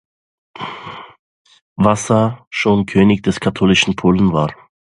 Wasa 1.75 2.47
schon 2.49 2.87
König 2.87 3.21
des 3.21 3.39
katholischen 3.39 3.95
Polen 3.95 4.33
war. 4.33 4.51